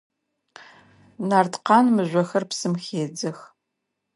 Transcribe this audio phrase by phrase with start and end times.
[1.27, 3.37] Нарткъан мыжъохэр псым хедзэх.